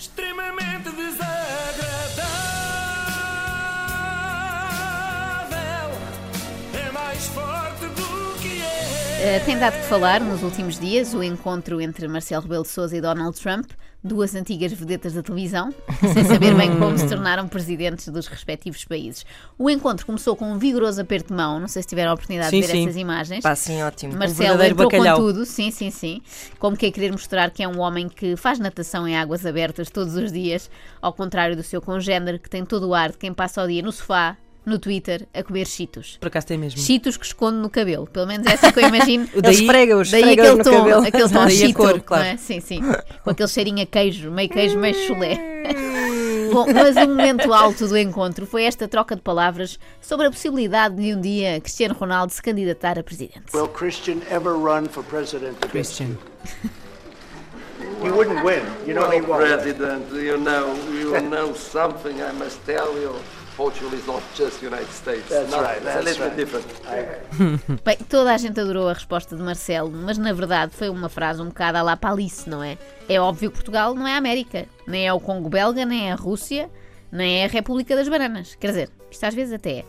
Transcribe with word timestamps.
extremamente 0.00 0.88
desagradável. 0.92 1.39
Uh, 9.20 9.44
tem 9.44 9.58
dado 9.58 9.74
que 9.74 9.84
falar 9.84 10.18
nos 10.18 10.42
últimos 10.42 10.78
dias 10.78 11.12
o 11.12 11.22
encontro 11.22 11.78
entre 11.78 12.08
Marcelo 12.08 12.40
Rebelo 12.40 12.62
de 12.62 12.70
Sousa 12.70 12.96
e 12.96 13.02
Donald 13.02 13.38
Trump, 13.38 13.70
duas 14.02 14.34
antigas 14.34 14.72
vedetas 14.72 15.12
da 15.12 15.22
televisão, 15.22 15.74
sem 16.14 16.24
saber 16.24 16.54
bem 16.54 16.78
como 16.78 16.96
se 16.96 17.06
tornaram 17.06 17.46
presidentes 17.46 18.08
dos 18.08 18.26
respectivos 18.26 18.82
países. 18.86 19.26
O 19.58 19.68
encontro 19.68 20.06
começou 20.06 20.34
com 20.34 20.50
um 20.50 20.58
vigoroso 20.58 21.02
aperto 21.02 21.28
de 21.28 21.34
mão, 21.34 21.60
não 21.60 21.68
sei 21.68 21.82
se 21.82 21.88
tiveram 21.88 22.12
a 22.12 22.14
oportunidade 22.14 22.48
Sim, 22.48 22.62
de 22.62 22.66
ver 22.66 22.72
sim. 22.72 22.82
essas 22.84 22.96
imagens. 22.96 23.42
Pá, 23.42 23.54
sim, 23.54 23.82
ótimo. 23.82 24.14
Um 24.14 24.18
Marcelo 24.18 24.38
verdadeiro 24.38 24.72
entrou 24.72 24.90
bacalhau. 24.90 25.16
com 25.18 25.22
tudo, 25.22 25.44
sim, 25.44 25.70
sim, 25.70 25.90
sim. 25.90 26.22
Como 26.58 26.74
que 26.74 26.86
é 26.86 26.90
querer 26.90 27.12
mostrar 27.12 27.50
que 27.50 27.62
é 27.62 27.68
um 27.68 27.78
homem 27.78 28.08
que 28.08 28.36
faz 28.36 28.58
natação 28.58 29.06
em 29.06 29.18
águas 29.18 29.44
abertas 29.44 29.90
todos 29.90 30.14
os 30.14 30.32
dias, 30.32 30.70
ao 31.02 31.12
contrário 31.12 31.54
do 31.54 31.62
seu 31.62 31.82
congénere, 31.82 32.38
que 32.38 32.48
tem 32.48 32.64
todo 32.64 32.88
o 32.88 32.94
ar 32.94 33.10
de 33.10 33.18
quem 33.18 33.34
passa 33.34 33.62
o 33.62 33.68
dia 33.68 33.82
no 33.82 33.92
sofá, 33.92 34.38
no 34.64 34.78
Twitter, 34.78 35.26
a 35.34 35.42
comer 35.42 35.66
cheetos. 35.66 36.16
Por 36.20 36.28
acaso 36.28 36.46
tem 36.48 36.58
mesmo. 36.58 36.80
Cheetos 36.80 37.16
que 37.16 37.24
esconde 37.26 37.58
no 37.58 37.70
cabelo. 37.70 38.06
Pelo 38.06 38.26
menos 38.26 38.46
é 38.46 38.54
assim 38.54 38.70
que 38.72 38.78
eu 38.80 38.88
imagino. 38.88 39.28
O 39.34 39.40
daí- 39.42 39.54
Daí 39.56 39.64
esfrega-os, 39.64 40.12
esfrega-os 40.12 40.38
aquele 40.38 40.56
no 40.58 40.64
tom, 40.64 40.70
cabelo. 40.70 41.06
aquele 41.06 41.28
tom 41.28 41.44
Daí 41.46 41.72
cor, 41.74 41.92
não 41.94 42.00
claro. 42.00 42.24
é? 42.24 42.36
Sim, 42.36 42.60
sim. 42.60 42.80
Com 43.24 43.30
aquele 43.30 43.48
cheirinho 43.48 43.82
a 43.82 43.86
queijo, 43.86 44.30
meio 44.30 44.48
queijo, 44.48 44.78
meio 44.78 44.94
chulé. 45.06 45.38
Bom, 46.52 46.66
mas 46.72 46.96
o 46.96 47.08
momento 47.08 47.52
alto 47.54 47.86
do 47.86 47.96
encontro 47.96 48.44
foi 48.44 48.64
esta 48.64 48.88
troca 48.88 49.14
de 49.14 49.22
palavras 49.22 49.78
sobre 50.00 50.26
a 50.26 50.30
possibilidade 50.30 50.96
de 50.96 51.14
um 51.14 51.20
dia 51.20 51.60
Cristiano 51.60 51.94
Ronaldo 51.94 52.32
se 52.32 52.42
candidatar 52.42 52.98
a 52.98 53.04
presidente. 53.04 53.54
Will 53.54 53.68
Christian 53.68 54.18
ever 54.28 54.54
run 54.54 54.86
for 54.86 55.04
president? 55.04 55.56
Christian. 55.70 56.18
you? 58.02 58.12
Wouldn't 58.14 58.42
win. 58.44 58.62
You 58.86 58.94
know 58.94 59.08
he 59.10 59.20
Well, 59.20 59.38
won't. 59.38 59.42
President, 59.46 60.04
you 60.12 60.38
know, 60.38 60.74
you 60.92 61.20
know 61.28 61.54
something 61.54 62.20
I 62.20 62.32
must 62.32 62.58
tell 62.66 62.94
you. 63.00 63.14
Portugal 63.60 63.92
is 63.92 64.06
not 64.06 64.22
just 64.34 64.62
United 64.62 64.90
States. 64.90 65.28
That's 65.28 65.50
No, 65.50 65.60
right, 65.60 65.76
It's 65.76 65.84
a 65.86 65.92
that's 65.92 66.04
little 66.06 66.24
right. 66.28 66.34
bit 66.34 66.46
different. 66.46 67.84
Bem, 67.84 67.98
toda 68.08 68.32
a 68.32 68.38
gente 68.38 68.58
adorou 68.58 68.88
a 68.88 68.94
resposta 68.94 69.36
de 69.36 69.42
Marcelo, 69.42 69.90
mas 69.90 70.16
na 70.16 70.32
verdade 70.32 70.72
foi 70.74 70.88
uma 70.88 71.10
frase 71.10 71.42
um 71.42 71.48
bocado 71.48 71.76
à 71.76 71.82
la 71.82 71.94
Palice, 71.94 72.48
não 72.48 72.62
é? 72.62 72.78
É 73.06 73.20
óbvio 73.20 73.50
que 73.50 73.56
Portugal 73.56 73.94
não 73.94 74.08
é 74.08 74.14
a 74.14 74.16
América, 74.16 74.66
nem 74.86 75.06
é 75.06 75.12
o 75.12 75.20
Congo 75.20 75.50
belga, 75.50 75.84
nem 75.84 76.08
é 76.08 76.12
a 76.12 76.14
Rússia, 76.14 76.70
nem 77.12 77.42
é 77.42 77.44
a 77.44 77.48
República 77.48 77.94
das 77.94 78.08
Bananas. 78.08 78.54
Quer 78.54 78.68
dizer, 78.68 78.90
isto 79.10 79.24
às 79.26 79.34
vezes 79.34 79.52
até 79.52 79.80
é. 79.80 79.84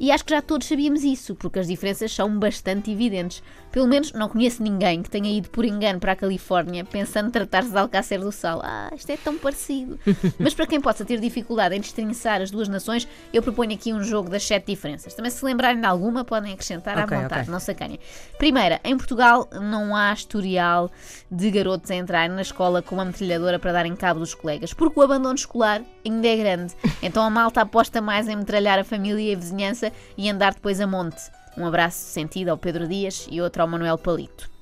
E 0.00 0.10
acho 0.10 0.24
que 0.24 0.34
já 0.34 0.42
todos 0.42 0.66
sabíamos 0.66 1.04
isso, 1.04 1.36
porque 1.36 1.60
as 1.60 1.68
diferenças 1.68 2.12
são 2.12 2.36
bastante 2.40 2.90
evidentes. 2.90 3.40
Pelo 3.72 3.88
menos 3.88 4.12
não 4.12 4.28
conheço 4.28 4.62
ninguém 4.62 5.02
que 5.02 5.08
tenha 5.10 5.30
ido 5.30 5.48
por 5.48 5.64
engano 5.64 5.98
para 5.98 6.12
a 6.12 6.16
Califórnia 6.16 6.84
pensando 6.84 7.30
tratar-se 7.30 7.70
de 7.70 7.78
Alcácer 7.78 8.20
do 8.20 8.30
Sal. 8.30 8.60
Ah, 8.62 8.90
isto 8.94 9.10
é 9.10 9.16
tão 9.16 9.38
parecido. 9.38 9.98
Mas 10.38 10.52
para 10.52 10.66
quem 10.66 10.80
possa 10.80 11.04
ter 11.04 11.18
dificuldade 11.18 11.74
em 11.74 11.80
destrinçar 11.80 12.42
as 12.42 12.50
duas 12.50 12.68
nações, 12.68 13.08
eu 13.32 13.42
proponho 13.42 13.72
aqui 13.72 13.92
um 13.92 14.02
jogo 14.04 14.28
das 14.28 14.46
sete 14.46 14.66
diferenças. 14.66 15.14
Também 15.14 15.30
se 15.30 15.42
lembrarem 15.44 15.80
de 15.80 15.86
alguma, 15.86 16.22
podem 16.24 16.52
acrescentar 16.52 16.98
Ok, 16.98 17.16
à 17.16 17.20
vontade, 17.22 17.40
ok. 17.42 17.52
não 17.52 17.58
sacanhem. 17.58 17.98
Primeira, 18.38 18.78
em 18.84 18.96
Portugal 18.96 19.48
não 19.52 19.96
há 19.96 20.12
historial 20.12 20.90
de 21.30 21.50
garotos 21.50 21.90
a 21.90 21.94
entrarem 21.94 22.36
na 22.36 22.42
escola 22.42 22.82
com 22.82 22.94
uma 22.96 23.06
metralhadora 23.06 23.58
para 23.58 23.72
darem 23.72 23.96
cabo 23.96 24.20
dos 24.20 24.34
colegas, 24.34 24.74
porque 24.74 25.00
o 25.00 25.02
abandono 25.02 25.34
escolar 25.34 25.82
ainda 26.04 26.28
é 26.28 26.36
grande. 26.36 26.74
Então 27.02 27.24
a 27.24 27.30
malta 27.30 27.62
aposta 27.62 28.00
mais 28.00 28.28
em 28.28 28.36
metralhar 28.36 28.78
a 28.78 28.84
família 28.84 29.32
e 29.32 29.34
a 29.34 29.38
vizinhança 29.38 29.90
e 30.16 30.30
andar 30.30 30.54
depois 30.54 30.80
a 30.80 30.86
monte. 30.86 31.20
Um 31.56 31.66
abraço 31.66 31.98
sentido 31.98 32.48
ao 32.48 32.58
Pedro 32.58 32.88
Dias 32.88 33.26
e 33.30 33.40
outro 33.40 33.62
ao 33.62 33.68
Manuel 33.68 33.98
Palito. 33.98 34.52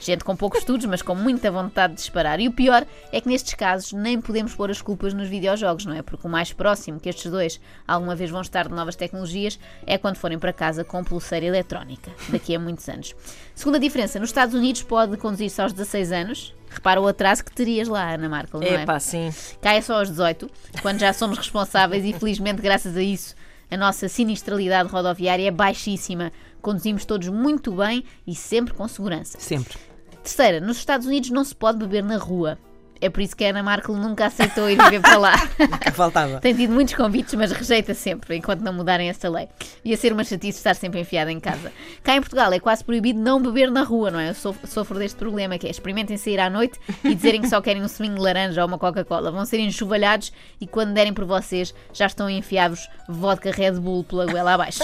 Gente 0.00 0.24
com 0.24 0.36
poucos 0.36 0.60
estudos, 0.60 0.86
mas 0.86 1.00
com 1.00 1.14
muita 1.14 1.50
vontade 1.50 1.94
de 1.94 2.00
disparar. 2.00 2.38
E 2.38 2.46
o 2.46 2.52
pior 2.52 2.86
é 3.10 3.20
que 3.20 3.28
nestes 3.28 3.54
casos 3.54 3.92
nem 3.92 4.20
podemos 4.20 4.54
pôr 4.54 4.70
as 4.70 4.82
culpas 4.82 5.14
nos 5.14 5.28
videojogos, 5.28 5.86
não 5.86 5.94
é? 5.94 6.02
Porque 6.02 6.26
o 6.26 6.30
mais 6.30 6.52
próximo 6.52 7.00
que 7.00 7.08
estes 7.08 7.30
dois 7.30 7.60
alguma 7.86 8.14
vez 8.14 8.30
vão 8.30 8.42
estar 8.42 8.68
de 8.68 8.74
novas 8.74 8.96
tecnologias 8.96 9.58
é 9.86 9.96
quando 9.96 10.16
forem 10.16 10.38
para 10.38 10.52
casa 10.52 10.84
com 10.84 11.02
pulseira 11.02 11.46
eletrónica, 11.46 12.10
daqui 12.28 12.54
a 12.54 12.60
muitos 12.60 12.88
anos. 12.88 13.14
Segunda 13.54 13.78
diferença, 13.78 14.18
nos 14.18 14.28
Estados 14.28 14.54
Unidos 14.54 14.82
pode 14.82 15.16
conduzir-se 15.16 15.60
aos 15.60 15.72
16 15.72 16.12
anos. 16.12 16.54
Repara 16.68 17.00
o 17.00 17.06
atraso 17.06 17.44
que 17.44 17.52
terias 17.52 17.88
lá, 17.88 18.14
Ana 18.14 18.28
Markel, 18.28 18.60
não 18.60 18.66
é? 18.66 18.82
É 18.82 18.84
pá, 18.84 19.00
sim. 19.00 19.32
Cá 19.62 19.74
é 19.74 19.80
só 19.80 20.00
aos 20.00 20.10
18, 20.10 20.50
quando 20.82 20.98
já 20.98 21.12
somos 21.12 21.38
responsáveis 21.38 22.04
e 22.04 22.12
felizmente 22.12 22.60
graças 22.60 22.96
a 22.96 23.02
isso 23.02 23.34
a 23.74 23.76
nossa 23.76 24.08
sinistralidade 24.08 24.88
rodoviária 24.88 25.46
é 25.46 25.50
baixíssima. 25.50 26.32
Conduzimos 26.62 27.04
todos 27.04 27.28
muito 27.28 27.72
bem 27.72 28.04
e 28.26 28.34
sempre 28.34 28.72
com 28.72 28.86
segurança. 28.86 29.38
Sempre. 29.40 29.76
Terceira, 30.22 30.60
nos 30.60 30.78
Estados 30.78 31.06
Unidos 31.06 31.30
não 31.30 31.44
se 31.44 31.54
pode 31.54 31.78
beber 31.78 32.02
na 32.02 32.16
rua. 32.16 32.58
É 33.04 33.10
por 33.10 33.20
isso 33.20 33.36
que 33.36 33.44
a 33.44 33.50
Ana 33.50 33.62
Markel 33.62 33.94
nunca 33.96 34.26
aceitou 34.26 34.68
ir 34.70 34.82
viver 34.82 35.00
para 35.00 35.18
lá. 35.18 35.34
Que 35.84 35.90
faltava. 35.90 36.40
Tem 36.40 36.54
tido 36.54 36.72
muitos 36.72 36.94
convites, 36.94 37.34
mas 37.34 37.52
rejeita 37.52 37.92
sempre, 37.94 38.36
enquanto 38.36 38.60
não 38.62 38.72
mudarem 38.72 39.08
essa 39.10 39.28
lei. 39.28 39.48
Ia 39.84 39.96
ser 39.96 40.12
uma 40.12 40.24
chatice 40.24 40.58
estar 40.58 40.74
sempre 40.74 41.00
enfiada 41.00 41.30
em 41.30 41.38
casa. 41.38 41.70
Cá 42.02 42.16
em 42.16 42.20
Portugal 42.20 42.52
é 42.52 42.58
quase 42.58 42.82
proibido 42.84 43.20
não 43.20 43.40
beber 43.42 43.70
na 43.70 43.82
rua, 43.82 44.10
não 44.10 44.18
é? 44.18 44.30
Eu 44.30 44.34
sof- 44.34 44.66
sofro 44.66 44.98
deste 44.98 45.16
problema, 45.16 45.58
que 45.58 45.66
é 45.66 45.70
experimentem 45.70 46.16
sair 46.16 46.40
à 46.40 46.48
noite 46.48 46.78
e 47.04 47.14
dizerem 47.14 47.40
que 47.42 47.48
só 47.48 47.60
querem 47.60 47.82
um 47.82 47.88
suminho 47.88 48.14
de 48.14 48.20
laranja 48.22 48.62
ou 48.62 48.68
uma 48.68 48.78
Coca-Cola. 48.78 49.30
Vão 49.30 49.44
ser 49.44 49.58
enxovalhados 49.60 50.32
e 50.60 50.66
quando 50.66 50.94
derem 50.94 51.12
por 51.12 51.24
vocês 51.26 51.74
já 51.92 52.06
estão 52.06 52.30
enfiados 52.30 52.88
vodka 53.08 53.50
Red 53.50 53.72
Bull 53.72 54.04
pela 54.04 54.24
goela 54.26 54.54
abaixo. 54.54 54.82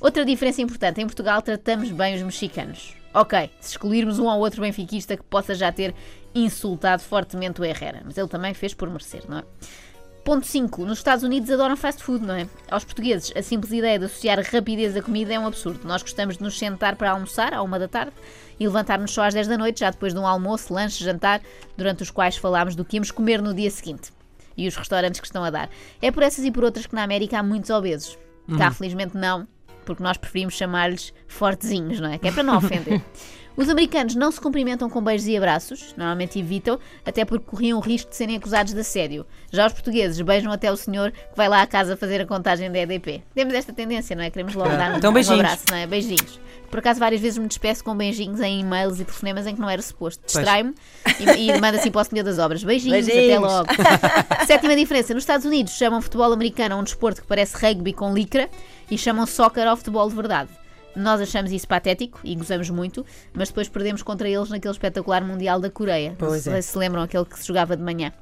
Outra 0.00 0.24
diferença 0.24 0.60
importante, 0.60 1.00
em 1.00 1.06
Portugal 1.06 1.40
tratamos 1.40 1.90
bem 1.90 2.14
os 2.14 2.22
mexicanos. 2.22 2.97
Ok, 3.14 3.50
se 3.60 3.72
excluirmos 3.72 4.18
um 4.18 4.26
ou 4.26 4.38
outro 4.38 4.60
benfiquista 4.60 5.16
que 5.16 5.24
possa 5.24 5.54
já 5.54 5.72
ter 5.72 5.94
insultado 6.34 7.02
fortemente 7.02 7.60
o 7.60 7.64
Herrera, 7.64 8.02
mas 8.04 8.18
ele 8.18 8.28
também 8.28 8.52
fez 8.54 8.74
por 8.74 8.88
merecer, 8.90 9.24
não 9.28 9.38
é? 9.38 9.44
Ponto 10.24 10.46
5. 10.46 10.84
Nos 10.84 10.98
Estados 10.98 11.24
Unidos 11.24 11.50
adoram 11.50 11.74
fast 11.74 12.02
food, 12.02 12.22
não 12.22 12.34
é? 12.34 12.46
Aos 12.70 12.84
portugueses, 12.84 13.32
a 13.34 13.40
simples 13.40 13.72
ideia 13.72 13.98
de 13.98 14.04
associar 14.04 14.38
rapidez 14.52 14.94
à 14.94 15.00
comida 15.00 15.32
é 15.32 15.38
um 15.38 15.46
absurdo. 15.46 15.88
Nós 15.88 16.02
gostamos 16.02 16.36
de 16.36 16.42
nos 16.42 16.58
sentar 16.58 16.96
para 16.96 17.12
almoçar 17.12 17.54
à 17.54 17.62
uma 17.62 17.78
da 17.78 17.88
tarde 17.88 18.12
e 18.60 18.66
levantar-nos 18.66 19.10
só 19.10 19.22
às 19.22 19.32
10 19.32 19.48
da 19.48 19.56
noite, 19.56 19.80
já 19.80 19.90
depois 19.90 20.12
de 20.12 20.20
um 20.20 20.26
almoço, 20.26 20.74
lanche, 20.74 21.02
jantar, 21.02 21.40
durante 21.78 22.02
os 22.02 22.10
quais 22.10 22.36
falámos 22.36 22.76
do 22.76 22.84
que 22.84 22.96
íamos 22.96 23.10
comer 23.10 23.40
no 23.40 23.54
dia 23.54 23.70
seguinte. 23.70 24.12
E 24.54 24.68
os 24.68 24.76
restaurantes 24.76 25.18
que 25.18 25.26
estão 25.26 25.42
a 25.42 25.48
dar. 25.48 25.70
É 26.02 26.10
por 26.10 26.22
essas 26.22 26.44
e 26.44 26.50
por 26.50 26.62
outras 26.62 26.84
que 26.84 26.94
na 26.94 27.04
América 27.04 27.38
há 27.38 27.42
muitos 27.42 27.70
obesos. 27.70 28.18
Cá, 28.58 28.70
felizmente, 28.70 29.16
não, 29.16 29.48
porque 29.88 30.02
nós 30.02 30.18
preferimos 30.18 30.52
chamar-lhes 30.52 31.14
fortezinhos, 31.26 31.98
não 31.98 32.12
é? 32.12 32.18
Que 32.18 32.28
é 32.28 32.32
para 32.32 32.42
não 32.42 32.58
ofender. 32.58 33.00
Os 33.56 33.70
americanos 33.70 34.14
não 34.14 34.30
se 34.30 34.38
cumprimentam 34.38 34.88
com 34.90 35.02
beijos 35.02 35.26
e 35.26 35.36
abraços, 35.36 35.94
normalmente 35.96 36.38
evitam, 36.38 36.78
até 37.04 37.24
porque 37.24 37.46
corriam 37.46 37.78
o 37.78 37.80
risco 37.80 38.10
de 38.10 38.16
serem 38.16 38.36
acusados 38.36 38.74
de 38.74 38.80
assédio. 38.80 39.26
Já 39.50 39.66
os 39.66 39.72
portugueses 39.72 40.20
beijam 40.20 40.52
até 40.52 40.70
o 40.70 40.76
senhor 40.76 41.10
que 41.10 41.36
vai 41.36 41.48
lá 41.48 41.62
à 41.62 41.66
casa 41.66 41.96
fazer 41.96 42.20
a 42.20 42.26
contagem 42.26 42.70
da 42.70 42.78
EDP. 42.78 43.24
Temos 43.34 43.54
esta 43.54 43.72
tendência, 43.72 44.14
não 44.14 44.22
é? 44.22 44.30
Queremos 44.30 44.54
logo 44.54 44.68
dar 44.68 44.92
um, 44.94 44.98
Então, 44.98 45.10
um 45.12 45.32
abraço, 45.32 45.64
não 45.70 45.78
é? 45.78 45.86
Beijinhos. 45.86 46.38
Por 46.70 46.80
acaso, 46.80 47.00
várias 47.00 47.20
vezes 47.20 47.38
me 47.38 47.46
despeço 47.46 47.82
com 47.82 47.96
beijinhos 47.96 48.40
em 48.40 48.60
e-mails 48.60 49.00
e 49.00 49.04
telefonemas 49.04 49.46
em 49.46 49.54
que 49.54 49.60
não 49.60 49.70
era 49.70 49.80
suposto. 49.80 50.22
Distrai-me 50.26 50.74
e, 51.18 51.50
e 51.50 51.60
mando 51.60 51.78
assim 51.78 51.90
para 51.90 52.02
o 52.02 52.04
senhor 52.04 52.24
das 52.24 52.38
obras. 52.38 52.62
Beijinhos, 52.62 53.06
até 53.06 53.14
Beijinhos. 53.14 53.42
logo. 53.42 53.68
Sétima 54.46 54.76
diferença: 54.76 55.14
nos 55.14 55.22
Estados 55.22 55.46
Unidos 55.46 55.72
chamam 55.72 56.00
futebol 56.00 56.32
americano 56.32 56.74
a 56.74 56.78
um 56.78 56.84
desporto 56.84 57.22
que 57.22 57.26
parece 57.26 57.56
rugby 57.56 57.92
com 57.92 58.12
licra 58.12 58.48
e 58.90 58.98
chamam 58.98 59.26
soccer 59.26 59.66
ao 59.66 59.76
futebol 59.76 60.08
de 60.08 60.14
verdade. 60.14 60.50
Nós 60.94 61.20
achamos 61.20 61.52
isso 61.52 61.68
patético 61.68 62.18
e 62.24 62.34
gozamos 62.34 62.68
muito, 62.70 63.06
mas 63.32 63.48
depois 63.48 63.68
perdemos 63.68 64.02
contra 64.02 64.28
eles 64.28 64.50
naquele 64.50 64.72
espetacular 64.72 65.22
Mundial 65.22 65.60
da 65.60 65.70
Coreia. 65.70 66.14
Pois 66.18 66.42
sei 66.42 66.54
é. 66.54 66.62
se 66.62 66.76
lembram 66.76 67.02
aquele 67.02 67.24
que 67.24 67.38
se 67.38 67.46
jogava 67.46 67.76
de 67.76 67.82
manhã. 67.82 68.12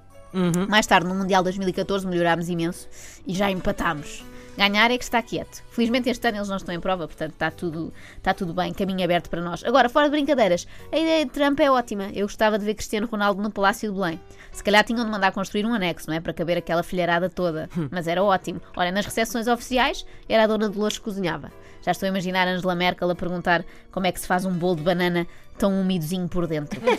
Mais 0.69 0.87
tarde, 0.87 1.09
no 1.09 1.15
Mundial 1.15 1.43
2014, 1.43 2.07
melhorámos 2.07 2.49
imenso 2.51 2.87
e 3.27 3.33
já 3.33 3.51
empatámos. 3.51 4.23
Ganhar 4.57 4.91
é 4.91 4.97
que 4.97 5.05
está 5.05 5.21
quieto. 5.23 5.63
Felizmente 5.71 6.09
este 6.09 6.27
ano 6.27 6.39
eles 6.39 6.49
não 6.49 6.57
estão 6.57 6.75
em 6.75 6.81
prova, 6.81 7.07
portanto 7.07 7.33
está 7.33 7.51
tudo, 7.51 7.93
está 8.17 8.33
tudo 8.33 8.55
bem, 8.55 8.73
caminho 8.73 9.05
aberto 9.05 9.29
para 9.29 9.43
nós. 9.43 9.63
Agora, 9.65 9.89
fora 9.89 10.07
de 10.07 10.13
brincadeiras, 10.13 10.67
a 10.91 10.97
ideia 10.97 11.25
de 11.25 11.31
Trump 11.31 11.61
é 11.61 11.71
ótima. 11.71 12.11
Eu 12.15 12.27
gostava 12.27 12.59
de 12.59 12.65
ver 12.65 12.75
Cristiano 12.75 13.07
Ronaldo 13.07 13.43
no 13.43 13.51
Palácio 13.51 13.91
de 13.91 13.95
Belém. 13.99 14.21
Se 14.53 14.65
calhar 14.65 14.83
tinham 14.83 15.05
de 15.05 15.11
mandar 15.11 15.33
construir 15.33 15.67
um 15.67 15.75
anexo, 15.75 16.09
não 16.09 16.17
é? 16.17 16.21
Para 16.21 16.33
caber 16.33 16.57
aquela 16.57 16.83
filharada 16.83 17.29
toda. 17.29 17.69
Mas 17.91 18.09
era 18.09 18.23
ótimo. 18.23 18.61
Olha, 18.75 18.91
nas 18.91 19.05
recepções 19.05 19.47
oficiais, 19.47 20.07
era 20.29 20.45
a 20.45 20.47
Dona 20.47 20.69
Dolores 20.71 20.97
que 20.97 21.05
cozinhava. 21.05 21.53
Já 21.83 21.93
estou 21.93 22.07
a 22.07 22.11
imaginar 22.11 22.49
Angela 22.49 22.75
Merkel 22.75 23.11
a 23.11 23.15
perguntar 23.15 23.65
como 23.93 24.07
é 24.07 24.13
que 24.13 24.19
se 24.19 24.27
faz 24.27 24.45
um 24.45 24.53
bolo 24.53 24.77
de 24.77 24.83
banana 24.83 25.27
tão 25.59 25.81
umidozinho 25.81 26.29
por 26.29 26.47
dentro. 26.47 26.81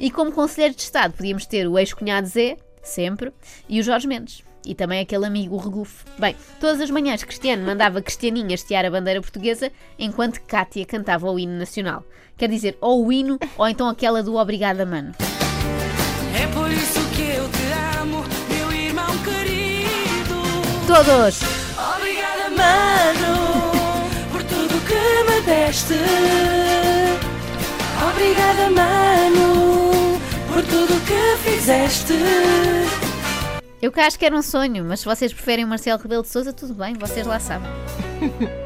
E 0.00 0.10
como 0.10 0.32
conselheiro 0.32 0.74
de 0.74 0.82
Estado 0.82 1.14
podíamos 1.14 1.46
ter 1.46 1.66
o 1.66 1.78
ex-cunhado 1.78 2.26
Zé, 2.26 2.56
sempre, 2.82 3.32
e 3.68 3.80
o 3.80 3.82
Jorge 3.82 4.06
Mendes. 4.06 4.44
E 4.64 4.74
também 4.74 5.00
aquele 5.00 5.26
amigo, 5.26 5.56
Regufo. 5.56 6.04
Bem, 6.18 6.34
todas 6.58 6.80
as 6.80 6.90
manhãs 6.90 7.22
Cristiano 7.22 7.64
mandava 7.64 8.00
Cristianinha 8.00 8.54
estiar 8.54 8.84
a 8.84 8.90
bandeira 8.90 9.20
portuguesa, 9.20 9.70
enquanto 9.98 10.40
Cátia 10.40 10.86
cantava 10.86 11.30
o 11.30 11.38
hino 11.38 11.58
nacional. 11.58 12.04
Quer 12.36 12.48
dizer, 12.48 12.76
ou 12.80 13.06
o 13.06 13.12
hino, 13.12 13.38
ou 13.56 13.68
então 13.68 13.88
aquela 13.88 14.22
do 14.22 14.36
Obrigada, 14.36 14.84
mano. 14.86 15.14
É 16.34 16.46
por 16.48 16.70
isso 16.70 17.00
que 17.10 17.22
eu 17.22 17.48
te 17.48 18.00
amo, 18.00 18.24
meu 18.48 18.72
irmão 18.72 19.06
querido. 19.18 20.42
Todos! 20.86 21.40
Obrigada, 21.96 22.50
mano, 22.50 23.72
por 24.32 24.42
tudo 24.44 24.80
que 24.86 25.30
me 25.30 25.40
deste. 25.42 25.94
Obrigada, 28.10 28.70
mano, 28.70 30.18
por 30.48 30.62
tudo 30.62 31.00
que 31.06 31.50
fizeste. 31.50 32.14
Eu 33.84 33.92
acho 33.98 34.18
que 34.18 34.24
era 34.24 34.34
um 34.34 34.40
sonho, 34.40 34.82
mas 34.82 35.00
se 35.00 35.04
vocês 35.04 35.30
preferem 35.30 35.62
o 35.62 35.68
Marcelo 35.68 36.00
Rebelo 36.00 36.22
de 36.22 36.28
Souza, 36.30 36.54
tudo 36.54 36.72
bem, 36.72 36.94
vocês 36.94 37.26
lá 37.26 37.38
sabem. 37.38 37.68